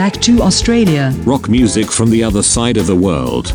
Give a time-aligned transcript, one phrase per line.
[0.00, 1.12] back to Australia.
[1.26, 3.52] Rock music from the other side of the world.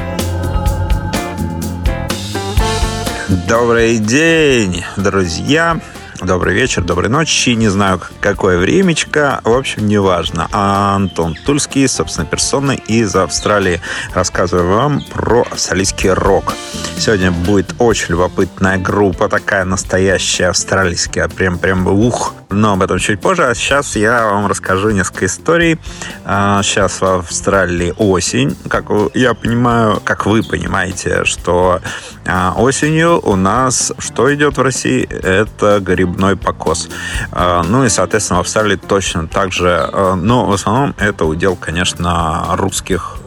[3.47, 5.81] Добрый день, друзья.
[6.21, 7.49] Добрый вечер, доброй ночи.
[7.55, 9.41] Не знаю, какое времечко.
[9.43, 10.47] В общем, неважно.
[10.51, 13.81] А Антон Тульский, собственно, персоной из Австралии.
[14.13, 16.53] Рассказываю вам про австралийский рок.
[16.99, 21.27] Сегодня будет очень любопытная группа, такая настоящая австралийская.
[21.27, 22.35] Прям, прям ух.
[22.49, 23.45] Но об этом чуть позже.
[23.45, 25.79] А сейчас я вам расскажу несколько историй.
[26.23, 28.55] Сейчас в Австралии осень.
[28.69, 31.81] Как я понимаю, как вы понимаете, что
[32.25, 35.03] а, осенью у нас что идет в России?
[35.03, 36.89] Это грибной покос.
[37.31, 39.89] А, ну и, соответственно, в Австралии точно так же.
[39.91, 43.17] А, но в основном это удел, конечно, русских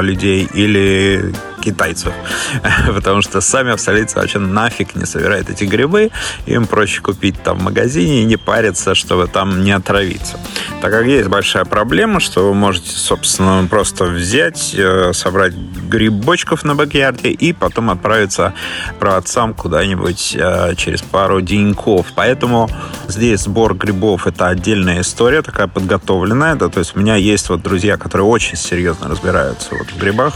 [0.00, 2.12] людей или китайцев.
[2.94, 6.10] Потому что сами австралийцы вообще нафиг не собирают эти грибы.
[6.46, 10.38] Им проще купить там в магазине и не париться, чтобы там не отравиться.
[10.80, 16.74] Так как есть большая проблема, что вы можете, собственно, просто взять, э, собрать грибочков на
[16.74, 18.54] бэкьярде и потом отправиться
[18.98, 22.06] праотцам куда-нибудь э, через пару деньков.
[22.14, 22.68] Поэтому
[23.08, 26.54] здесь сбор грибов это отдельная история, такая подготовленная.
[26.54, 30.34] Да, то есть у меня есть вот друзья, которые очень серьезно разбираются вот в грибах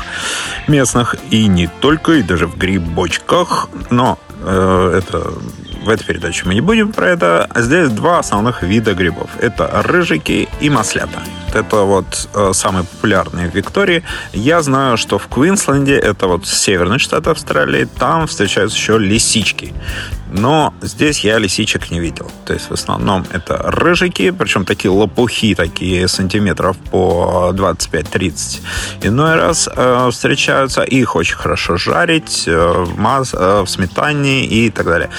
[0.66, 3.68] местных и не только, и даже в грибочках.
[3.90, 5.32] Но э, это
[5.82, 7.48] в этой передаче мы не будем про это.
[7.54, 9.30] Здесь два основных вида грибов.
[9.40, 11.22] Это рыжики и маслята.
[11.52, 14.02] Это вот э, самые популярные в Виктории.
[14.32, 19.74] Я знаю, что в Квинсленде, это вот северный штат Австралии, там встречаются еще лисички.
[20.32, 22.30] Но здесь я лисичек не видел.
[22.44, 28.60] То есть в основном это рыжики, причем такие лопухи, такие сантиметров по 25-30.
[29.02, 34.70] Иной раз э, встречаются, их очень хорошо жарить э, в, маз, э, в сметане и
[34.70, 35.10] так далее.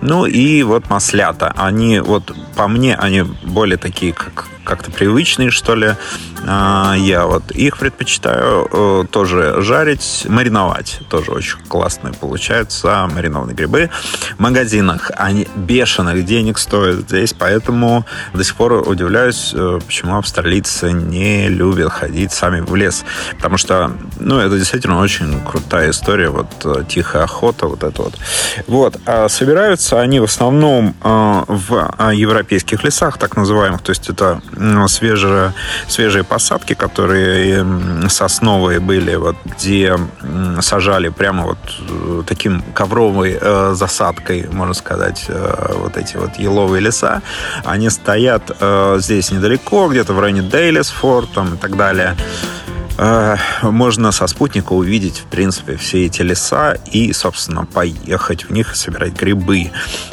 [0.00, 1.52] Ну и вот маслята.
[1.56, 5.94] Они вот по мне, они более такие, как как-то привычные, что ли.
[6.46, 11.00] А, я вот их предпочитаю э, тоже жарить, мариновать.
[11.10, 13.90] Тоже очень классные получаются маринованные грибы.
[14.36, 20.92] В магазинах они бешеных денег стоят здесь, поэтому до сих пор удивляюсь, э, почему австралийцы
[20.92, 23.04] не любят ходить сами в лес.
[23.36, 28.14] Потому что, ну, это действительно очень крутая история, вот э, тихая охота, вот это вот.
[28.66, 28.98] Вот.
[29.06, 34.40] А собираются они в основном в европейских лесах, так называемых, то есть это
[34.88, 35.52] свежие,
[35.88, 37.64] свежие посадки, которые
[38.08, 39.96] сосновые были, вот, где
[40.60, 46.80] сажали прямо вот э, таким ковровой э, засадкой, можно сказать, э, вот эти вот еловые
[46.80, 47.22] леса.
[47.64, 52.16] Они стоят э, здесь недалеко, где-то в районе Дейлисфорд там, и так далее.
[53.02, 58.74] Э, можно со спутника увидеть, в принципе, все эти леса и, собственно, поехать в них
[58.74, 59.70] и собирать грибы.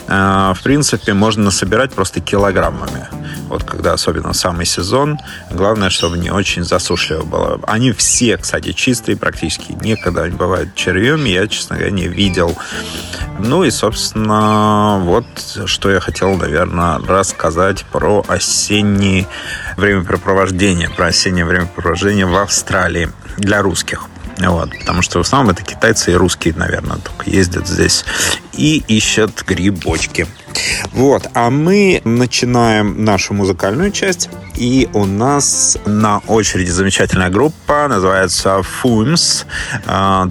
[0.07, 3.07] Э, в принципе, можно собирать просто килограммами.
[3.49, 5.19] Вот когда особенно самый сезон,
[5.51, 7.59] главное, чтобы не очень засушливо было.
[7.67, 9.73] Они все, кстати, чистые практически.
[9.81, 11.25] Никогда не бывают червем.
[11.25, 12.57] Я, честно говоря, не видел.
[13.39, 15.25] Ну и, собственно, вот
[15.65, 19.27] что я хотел, наверное, рассказать про осеннее
[19.75, 22.76] времяпрепровождение, про осеннее времяпрепровождение в Австралии
[23.37, 24.07] для русских.
[24.39, 28.05] Вот, потому что в основном это китайцы и русские, наверное, только ездят здесь
[28.53, 30.27] и ищут грибочки.
[30.91, 38.61] Вот, а мы начинаем нашу музыкальную часть, и у нас на очереди замечательная группа, называется
[38.83, 39.45] Fumes,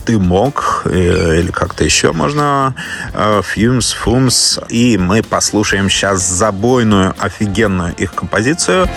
[0.07, 2.75] Дымок, э, или как-то еще можно,
[3.13, 8.89] Fumes, Fumes, и мы послушаем сейчас забойную, офигенную их композицию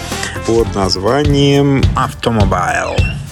[0.45, 2.49] под названием «Автомобиль».
[2.49, 3.28] Go!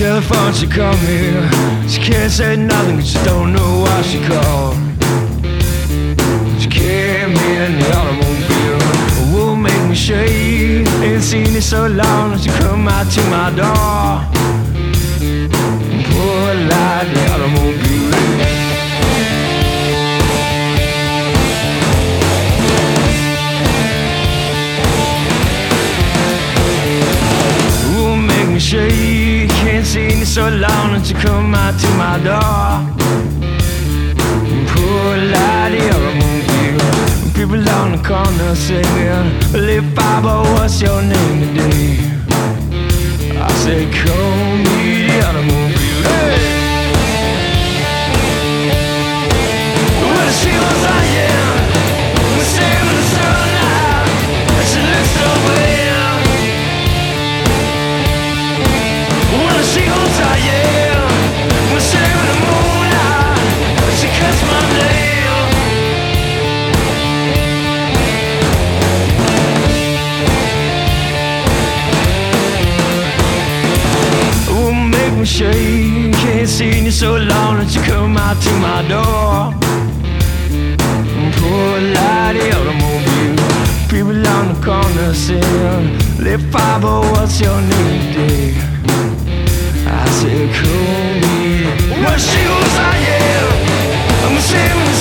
[0.00, 1.88] Telephone, she called me.
[1.88, 4.89] She can't say nothing, cause she don't know why she called.
[11.30, 12.36] Seen it so long.
[12.38, 14.26] She come out to my door.
[16.10, 17.90] Pull light the automobile.
[28.58, 29.50] shake
[29.84, 32.89] seen you so long that you come out to my door.
[37.80, 41.96] On the corner singing, Live Bible, what's your name today?
[43.40, 46.02] I say, call me the automobile.
[46.04, 46.92] Hey!
[50.12, 50.84] Well, she was
[77.60, 79.52] long you come out to my door.
[81.38, 83.36] Poor light automobile.
[83.88, 88.54] People on the corner saying, Lit fiber, oh, what's your name, dear?
[89.86, 92.02] I said, call me.
[92.02, 93.48] Well, she goes, I am.
[94.24, 94.99] I'm saving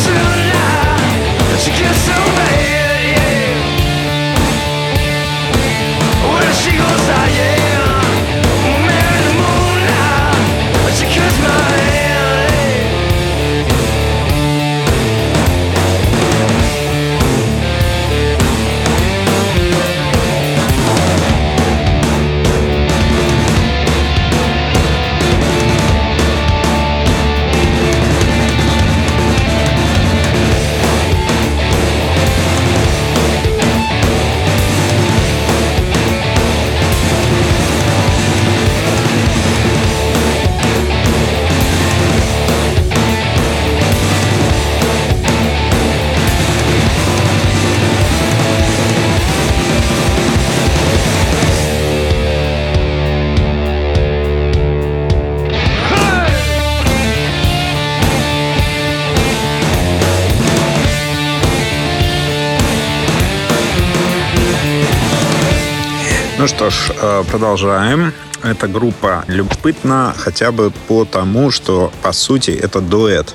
[66.40, 68.14] Ну что ж, э, продолжаем.
[68.44, 73.34] Эта группа любопытна хотя бы потому, что, по сути, это дуэт.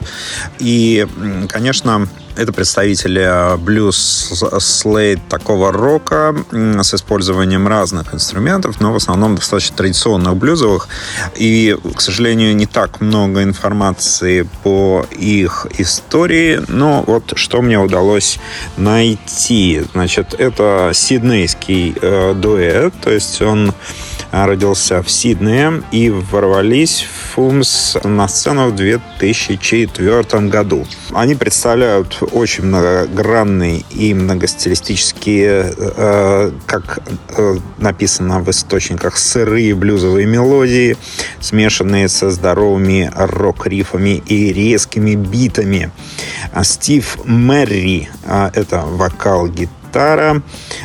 [0.58, 1.06] И,
[1.50, 9.76] конечно, это представители блюз слейд такого рока с использованием разных инструментов, но в основном достаточно
[9.76, 10.88] традиционных блюзовых.
[11.36, 18.38] И, к сожалению, не так много информации по их истории, но вот что мне удалось
[18.76, 19.84] найти.
[19.92, 23.72] Значит, это сиднейский э, дуэт, то есть он
[24.34, 30.86] родился в Сиднее и ворвались в Фумс на сцену в 2004 году.
[31.12, 36.98] Они представляют очень многогранный и многостилистические, э, как
[37.36, 40.96] э, написано в источниках, сырые блюзовые мелодии,
[41.40, 45.92] смешанные со здоровыми рок-рифами и резкими битами.
[46.52, 49.48] А Стив Мэри, а, это вокал
[49.94, 50.42] гитара,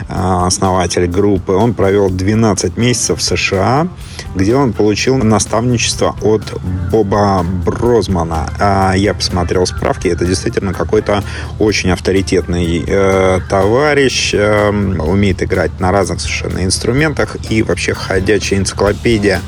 [0.08, 1.54] а, основатель группы.
[1.54, 3.88] Он провел 12 месяцев в США,
[4.36, 6.44] где он получил наставничество от
[6.92, 8.50] Боба Брозмана.
[8.60, 11.24] А, Я посмотрел справки, это действительно какой-то
[11.58, 19.42] очень авторитетный э, товарищ, э, умеет играть на разных совершенно инструментах и вообще ходячая энциклопедия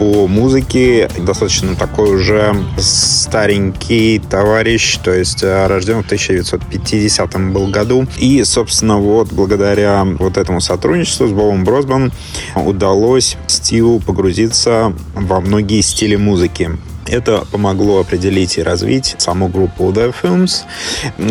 [0.00, 1.10] по музыке.
[1.18, 8.06] Достаточно такой уже старенький товарищ, то есть э, рожден в 1950 был году.
[8.16, 12.12] И, собственно, вот благодаря вот этому сотрудничеству с Бобом Бросбан
[12.56, 16.70] удалось Стиву погрузиться во многие стили музыки.
[17.10, 20.62] Это помогло определить и развить саму группу The Films.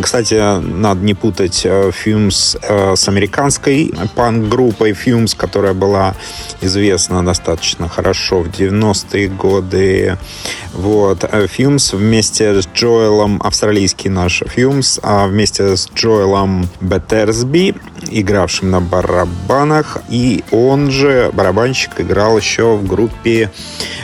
[0.01, 6.15] Кстати, надо не путать э, Films э, с американской панк-группой Films, которая была
[6.59, 10.17] известна достаточно хорошо в 90-е годы.
[10.73, 11.23] Вот.
[11.23, 17.73] Э, Films вместе с Джоэлом, австралийский наш Films, а вместе с Джоэлом Беттерсби,
[18.09, 23.49] игравшим на барабанах, и он же, барабанщик, играл еще в группе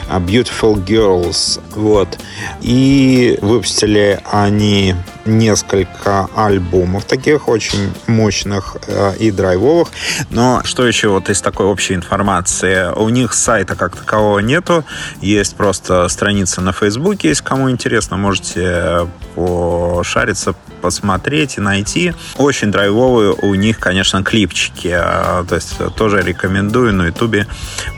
[0.08, 1.60] Beautiful Girls.
[1.74, 2.18] Вот.
[2.62, 4.94] И выпустили они
[5.26, 9.88] несколько альбомов таких очень мощных э, и драйвовых.
[10.30, 12.92] Но что еще вот из такой общей информации?
[12.94, 14.84] У них сайта как такового нету.
[15.20, 17.28] Есть просто страница на Фейсбуке.
[17.28, 20.54] Если кому интересно, можете пошариться,
[20.86, 22.14] посмотреть и найти.
[22.36, 24.94] Очень драйвовые у них, конечно, клипчики.
[24.94, 27.48] Э, То есть тоже рекомендую на Ютубе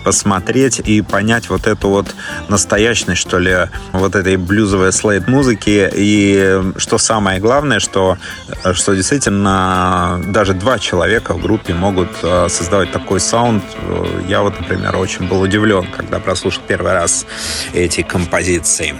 [0.05, 2.07] посмотреть и понять вот эту вот
[2.49, 3.55] настоящность, что ли,
[3.93, 5.91] вот этой блюзовой слейд-музыки.
[5.95, 8.17] И что самое главное, что,
[8.73, 13.63] что действительно даже два человека в группе могут э, создавать такой саунд.
[14.29, 17.27] Я вот, например, очень был удивлен, когда прослушал первый раз
[17.75, 18.95] эти композиции.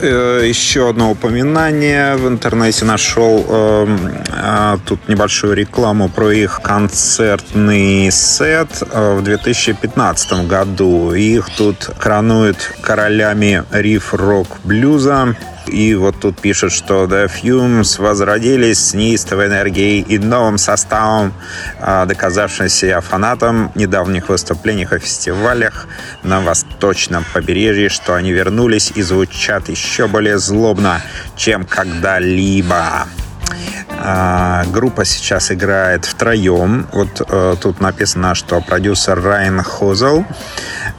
[0.00, 8.82] э, еще одно упоминание в интернете нашел э, тут небольшую рекламу про их концертный сет
[8.90, 11.12] э, в 2015 году.
[11.12, 15.36] Их тут коронуют королями риф-рок-блюза.
[15.68, 21.32] И вот тут пишут, что The Fumes возродились с неистовой энергией и новым составом,
[21.80, 25.86] а, доказавшим себя фанатам недавних выступлениях и фестивалях
[26.22, 31.00] на восточном побережье, что они вернулись и звучат еще более злобно,
[31.36, 33.06] чем когда-либо.
[34.00, 36.86] А, группа сейчас играет втроем.
[36.92, 40.24] Вот э, тут написано, что продюсер Райан Хозел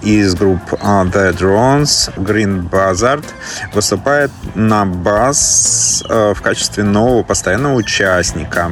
[0.02, 3.24] из групп The Drones, Green Buzzard
[3.74, 8.72] выступает на бас uh, в качестве нового постоянного участника.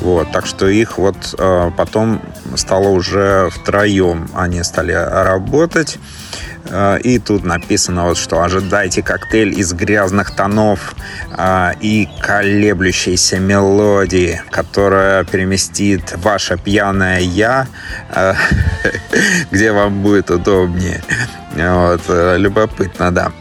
[0.00, 2.20] Вот, так что их вот uh, потом
[2.54, 4.28] стало уже втроем.
[4.34, 5.98] Они стали работать.
[6.70, 10.94] А, и тут написано вот, что ожидайте коктейль из грязных тонов
[11.36, 17.66] э, и колеблющейся мелодии, которая переместит ваше пьяное «я»,
[18.14, 18.34] э,
[19.50, 21.02] где вам будет удобнее.
[21.54, 23.32] Вот, э, любопытно, да.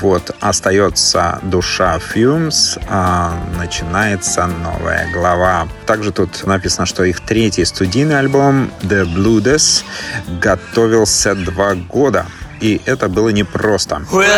[0.00, 5.68] Вот, остается душа Fumes, а начинается новая глава.
[5.86, 9.84] Также тут написано, что их третий студийный альбом The Bludes
[10.40, 12.26] готовился два года.
[12.60, 14.02] И это было непросто.
[14.10, 14.28] Well,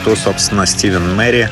[0.00, 1.50] что, собственно, Стивен Мэри,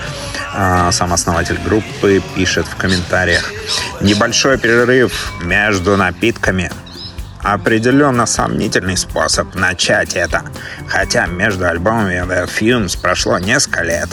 [0.54, 3.52] а, сам основатель группы, пишет в комментариях.
[4.00, 6.70] Небольшой перерыв между напитками
[7.42, 10.42] определенно сомнительный способ начать это.
[10.88, 14.08] Хотя между альбомами The Fumes прошло несколько лет.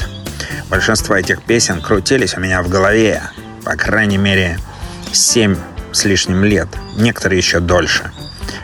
[0.69, 3.21] Большинство этих песен крутились у меня в голове.
[3.63, 4.59] По крайней мере,
[5.11, 5.55] семь
[5.93, 6.67] с лишним лет.
[6.98, 8.11] Некоторые еще дольше.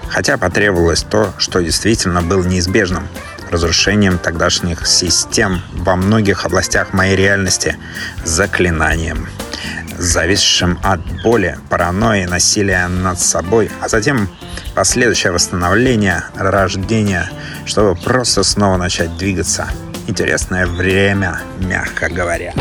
[0.10, 3.08] Хотя потребовалось то, что действительно было неизбежным
[3.52, 7.78] разрушением тогдашних систем во многих областях моей реальности,
[8.24, 9.28] заклинанием,
[9.98, 14.30] зависшим от боли, паранойи, насилия над собой, а затем
[14.74, 17.30] последующее восстановление, рождение,
[17.66, 19.68] чтобы просто снова начать двигаться.
[20.08, 22.54] Интересное время, мягко говоря.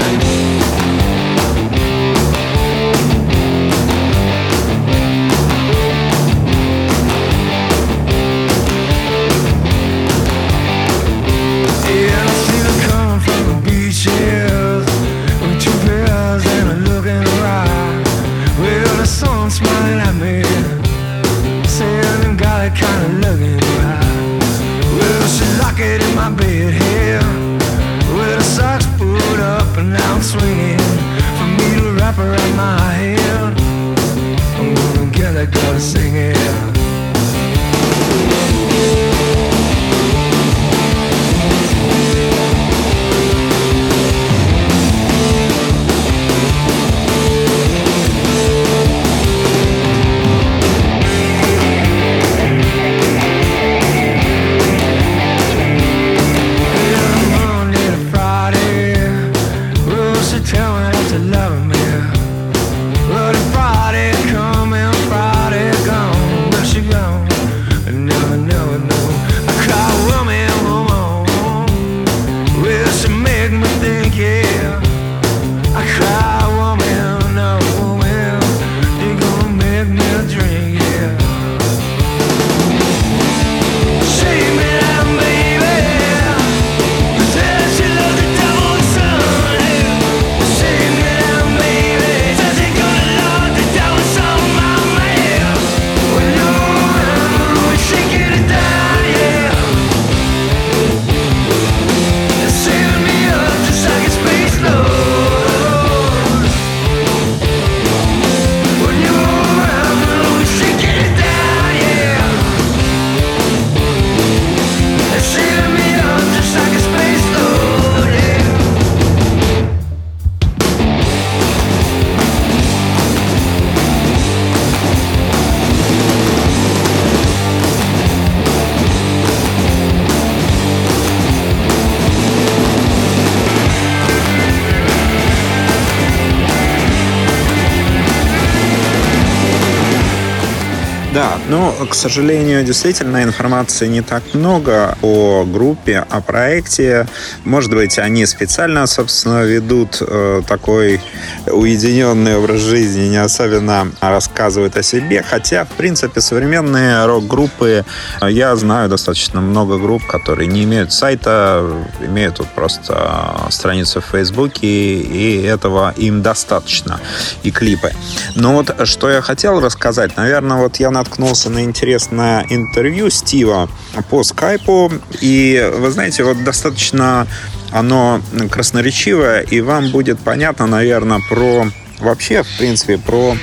[141.50, 147.08] Ну, к сожалению, действительно информации не так много о группе, о проекте.
[147.42, 151.00] Может быть, они специально, собственно, ведут э, такой
[151.48, 155.24] уединенный образ жизни, не особенно рассказывают о себе.
[155.28, 157.84] Хотя, в принципе, современные рок-группы,
[158.20, 161.68] э, я знаю достаточно много групп, которые не имеют сайта,
[162.00, 167.00] имеют вот просто страницу в Фейсбуке, и этого им достаточно,
[167.42, 167.90] и клипы.
[168.36, 173.68] Но вот что я хотел рассказать, наверное, вот я наткнулся наткнулся на интересное интервью Стива
[174.10, 174.92] по скайпу.
[175.20, 177.26] И, вы знаете, вот достаточно
[177.72, 181.66] оно красноречивое, и вам будет понятно, наверное, про
[182.00, 183.36] вообще, в принципе, про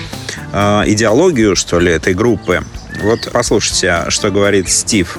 [0.53, 2.63] э, идеологию, что ли, этой группы.
[3.03, 5.17] Вот послушайте, что говорит Стив.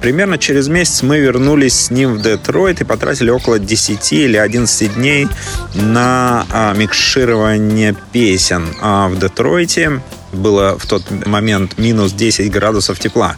[0.00, 4.94] Примерно через месяц мы вернулись с ним в Детройт и потратили около 10 или 11
[4.94, 5.28] дней
[5.74, 10.00] на а, микширование песен а, в Детройте
[10.32, 13.36] было в тот момент минус 10 градусов тепла.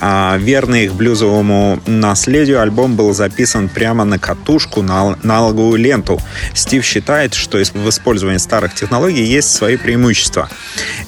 [0.00, 6.20] А, верный их блюзовому наследию альбом был записан прямо на катушку, на аналоговую ленту.
[6.54, 10.48] Стив считает, что в использовании старых технологий есть свои преимущества.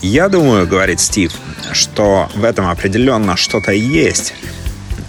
[0.01, 1.33] Я думаю, говорит Стив,
[1.73, 4.35] что в этом определенно что-то есть.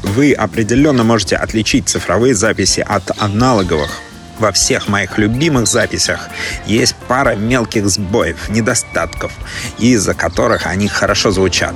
[0.04, 4.02] Вы определенно можете отличить цифровые записи от аналоговых
[4.40, 6.30] во всех моих любимых записях
[6.66, 9.32] есть пара мелких сбоев, недостатков,
[9.80, 11.74] из-за которых они хорошо звучат.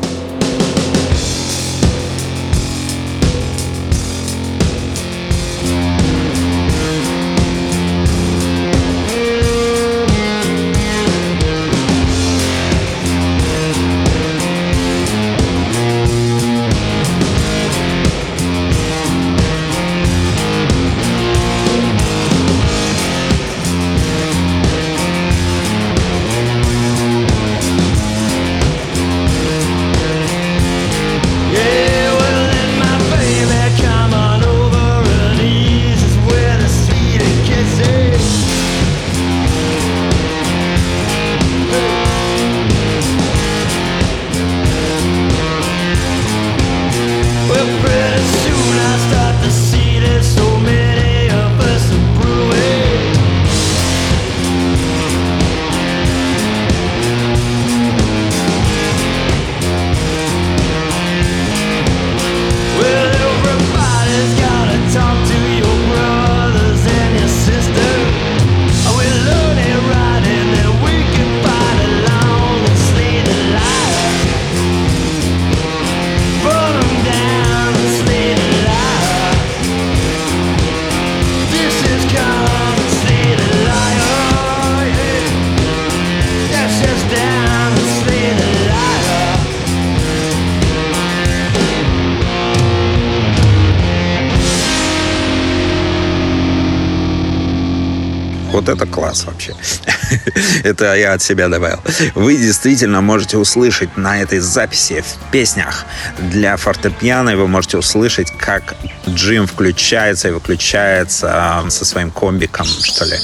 [100.70, 101.80] Это я от себя добавил.
[102.16, 105.86] Вы действительно можете услышать на этой записи в песнях
[106.20, 108.76] для фортепиано, вы можете услышать, как
[109.08, 113.18] Джим включается и выключается а, со своим комбиком, что ли.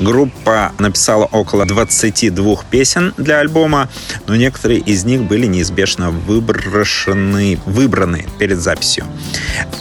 [0.00, 3.88] Группа написала около 22 песен для альбома,
[4.26, 9.04] но некоторые из них были неизбежно выброшены, выбраны перед записью.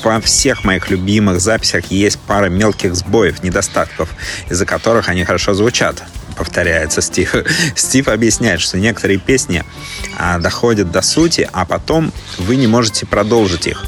[0.03, 4.09] Во всех моих любимых записях есть пара мелких сбоев, недостатков,
[4.49, 6.03] из-за которых они хорошо звучат
[6.35, 7.35] повторяется Стив.
[7.75, 9.63] Стив объясняет, что некоторые песни
[10.17, 13.85] а, доходят до сути, а потом вы не можете продолжить их.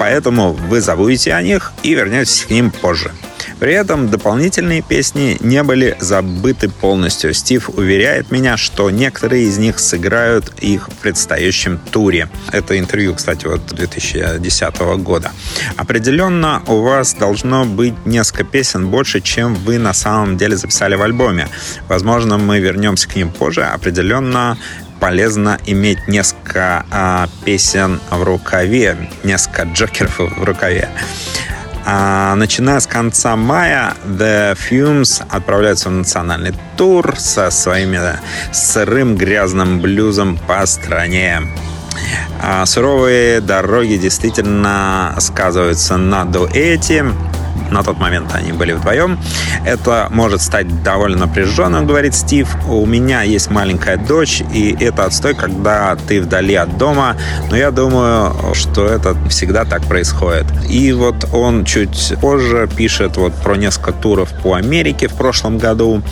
[0.00, 3.12] Поэтому вы забудете о них и вернетесь к ним позже.
[3.58, 7.34] При этом дополнительные песни не были забыты полностью.
[7.34, 12.30] Стив уверяет меня, что некоторые из них сыграют их в предстоящем туре.
[12.50, 15.32] Это интервью, кстати, вот 2010 года.
[15.76, 21.02] Определенно у вас должно быть несколько песен больше, чем вы на самом деле записали в
[21.02, 21.46] альбоме.
[21.88, 23.64] Возможно, мы вернемся к ним позже.
[23.64, 24.56] Определенно
[25.00, 30.88] полезно иметь несколько а, песен в рукаве, несколько джокеров в рукаве.
[31.86, 38.00] А, начиная с конца мая The Fumes отправляются в национальный тур со своими
[38.52, 41.42] сырым грязным блюзом по стране.
[42.42, 47.06] А, суровые дороги действительно сказываются на дуэте.
[47.70, 49.18] На тот момент они были вдвоем.
[49.64, 52.48] Это может стать довольно напряженным, говорит Стив.
[52.68, 57.16] У меня есть маленькая дочь, и это отстой, когда ты вдали от дома.
[57.50, 60.46] Но я думаю, что это всегда так происходит.
[60.68, 66.02] И вот он чуть позже пишет вот про несколько туров по Америке в прошлом году,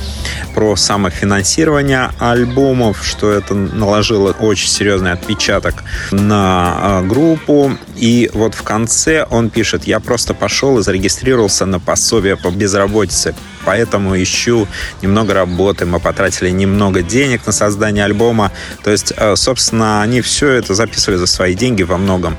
[0.55, 7.73] про самофинансирование альбомов, что это наложило очень серьезный отпечаток на а, группу.
[7.99, 13.35] И вот в конце он пишет, я просто пошел и зарегистрировался на пособие по безработице,
[13.65, 14.69] поэтому ищу
[15.03, 18.53] немного работы, мы потратили немного денег на создание альбома,
[18.85, 22.37] то есть, э, собственно, они все это записывали за свои деньги во многом.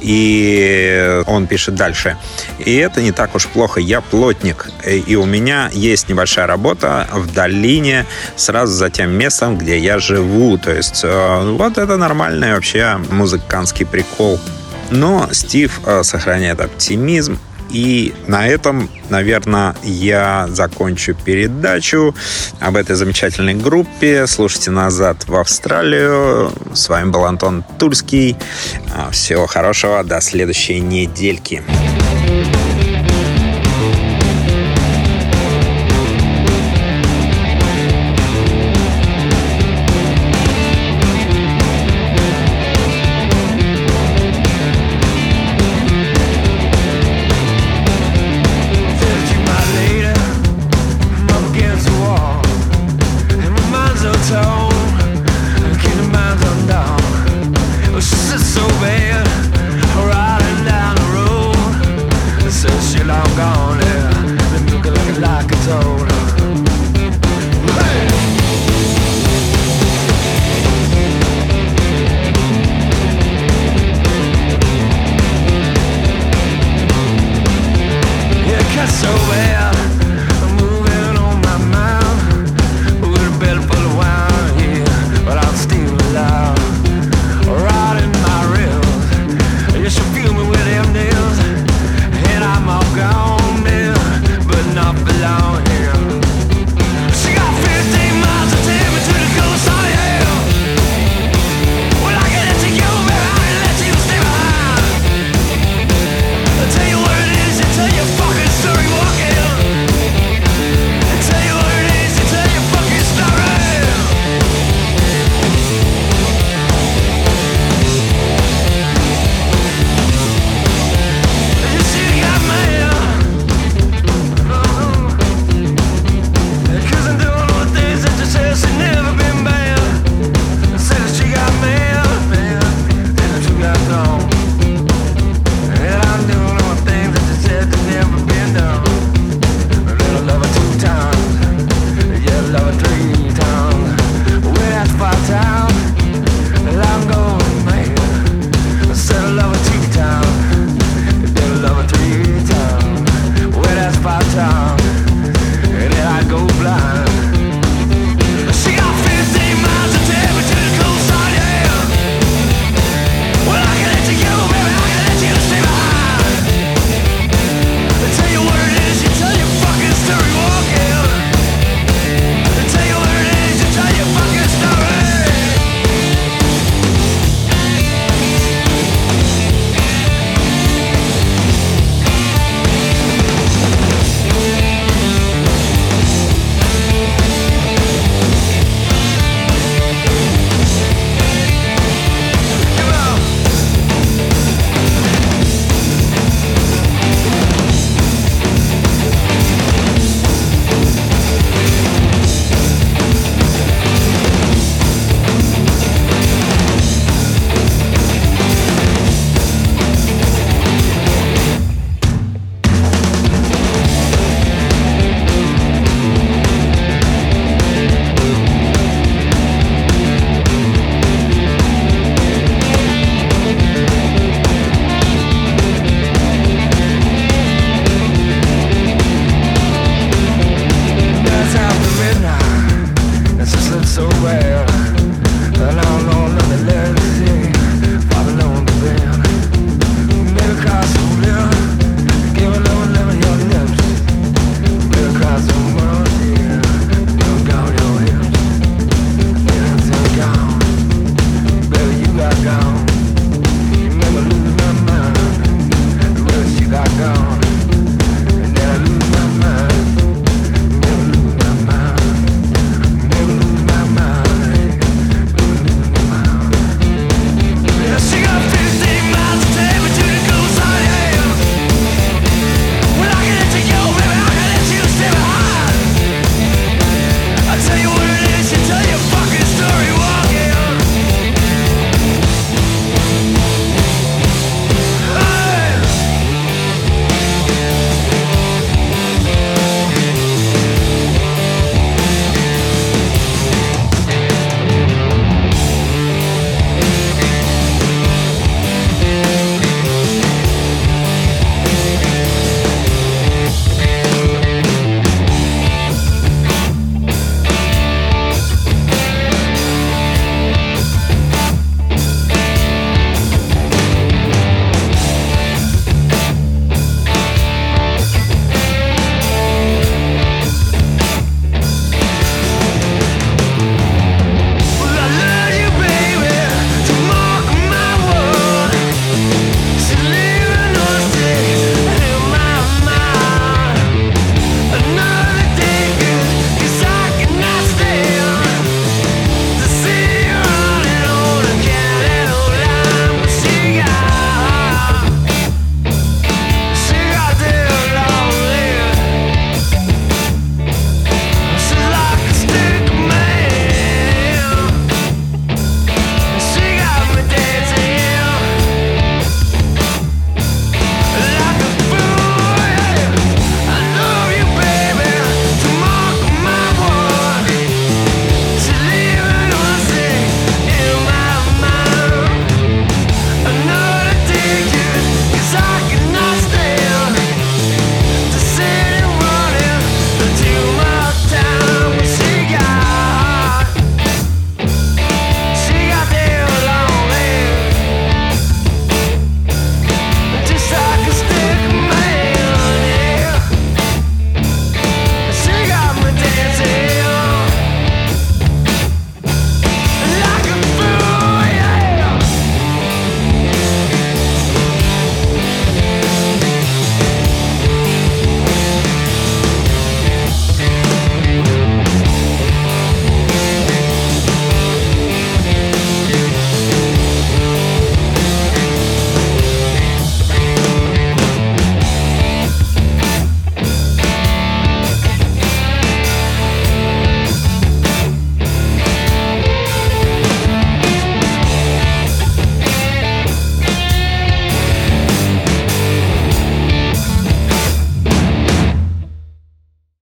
[0.00, 2.16] И он пишет дальше,
[2.58, 7.32] и это не так уж плохо, я плотник, и у меня есть небольшая работа в
[7.32, 12.98] долине, сразу за тем местом, где я живу, то есть, э, вот это нормальный вообще
[13.10, 14.40] музыкантский прикол.
[14.90, 17.38] Но Стив э, сохраняет оптимизм.
[17.70, 22.14] И на этом, наверное, я закончу передачу
[22.60, 24.26] об этой замечательной группе.
[24.26, 26.52] Слушайте назад в Австралию.
[26.72, 28.36] С вами был Антон Тульский.
[28.94, 30.04] Э, всего хорошего.
[30.04, 31.62] До следующей недельки.